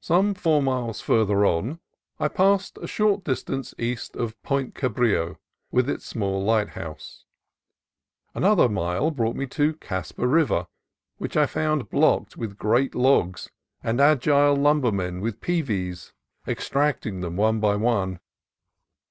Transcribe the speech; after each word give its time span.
Some 0.00 0.32
four 0.32 0.62
miles 0.62 1.02
farther 1.02 1.44
on, 1.44 1.78
I 2.18 2.28
passed 2.28 2.78
a 2.80 2.86
short 2.88 3.22
dis 3.24 3.42
tance 3.42 3.74
east 3.78 4.16
of 4.16 4.42
Point 4.42 4.74
Cabrillo, 4.74 5.36
with 5.70 5.90
its 5.90 6.06
small 6.06 6.42
light 6.42 6.70
house. 6.70 7.26
Another 8.34 8.66
mile 8.66 9.10
brought 9.10 9.36
me 9.36 9.46
to 9.48 9.74
Casper 9.74 10.26
River, 10.26 10.68
which 11.18 11.36
I 11.36 11.44
found 11.44 11.90
blocked 11.90 12.34
with 12.34 12.56
great 12.56 12.94
logs, 12.94 13.50
and 13.82 14.00
agile 14.00 14.56
lumbermen 14.56 15.20
with 15.20 15.42
"peavies" 15.42 16.14
extricating 16.46 17.20
them 17.20 17.36
one 17.36 17.60
by 17.60 17.76
one. 17.76 18.20